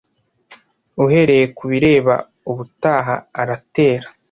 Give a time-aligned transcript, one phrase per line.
[1.03, 2.15] Uhereye kubireba
[2.51, 4.07] ubutaha aratera